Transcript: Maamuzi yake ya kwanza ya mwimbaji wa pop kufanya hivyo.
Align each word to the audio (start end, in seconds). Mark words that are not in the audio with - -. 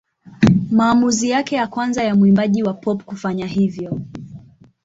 Maamuzi 0.71 1.29
yake 1.29 1.55
ya 1.55 1.67
kwanza 1.67 2.03
ya 2.03 2.15
mwimbaji 2.15 2.63
wa 2.63 2.73
pop 2.73 3.03
kufanya 3.03 3.45
hivyo. 3.47 4.01